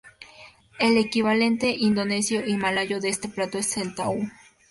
El 0.79 0.97
equivalente 0.97 1.75
indonesio 1.77 2.43
y 2.43 2.57
malayo 2.57 2.99
de 2.99 3.09
este 3.09 3.29
plato 3.29 3.59
es 3.59 3.77
el 3.77 3.93
tahu. 3.93 4.25